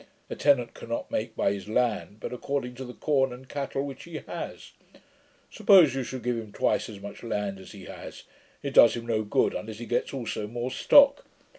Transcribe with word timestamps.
A 0.31 0.35
tenant 0.35 0.73
cannot 0.73 1.11
make 1.11 1.35
by 1.35 1.51
his 1.53 1.69
land, 1.69 2.17
but 2.21 2.33
according 2.33 2.73
to 2.73 2.85
the 2.85 2.95
corn 2.95 3.31
and 3.31 3.47
cattle 3.47 3.83
which 3.85 4.05
he 4.05 4.17
has. 4.27 4.71
Suppose 5.51 5.93
you 5.93 6.01
should 6.03 6.23
give 6.23 6.37
him 6.37 6.51
twice 6.51 6.89
as 6.89 6.99
much 6.99 7.21
land 7.21 7.59
as 7.59 7.71
he 7.73 7.85
has, 7.85 8.23
it 8.63 8.73
does 8.73 8.95
him 8.95 9.05
no 9.05 9.21
good, 9.21 9.53
unless 9.53 9.77
he 9.77 9.85
gets 9.85 10.11
also 10.11 10.47
more 10.47 10.71
stock. 10.71 11.23